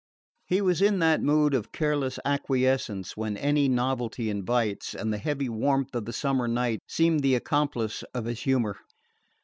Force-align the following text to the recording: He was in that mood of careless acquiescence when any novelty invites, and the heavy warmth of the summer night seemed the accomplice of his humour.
He 0.47 0.61
was 0.61 0.81
in 0.81 0.97
that 0.97 1.21
mood 1.21 1.53
of 1.53 1.71
careless 1.71 2.17
acquiescence 2.25 3.15
when 3.15 3.37
any 3.37 3.69
novelty 3.69 4.31
invites, 4.31 4.95
and 4.95 5.13
the 5.13 5.19
heavy 5.19 5.47
warmth 5.47 5.93
of 5.93 6.05
the 6.05 6.11
summer 6.11 6.47
night 6.47 6.79
seemed 6.87 7.19
the 7.19 7.35
accomplice 7.35 8.01
of 8.11 8.25
his 8.25 8.39
humour. 8.39 8.77